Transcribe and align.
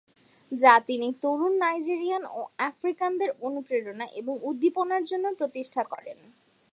যা 0.51 0.73
তিনি 0.87 1.07
তরুণ 1.21 1.53
নাইজেরিয়ান 1.57 2.23
ও 2.31 2.39
আফ্রিকানদের 2.59 3.29
অনুপ্রেরণা 3.41 4.05
এবং 4.11 4.33
উদ্দীপনার 4.43 5.03
জন্য 5.03 5.25
প্রতিষ্ঠা 5.39 5.83
করেন। 5.83 6.17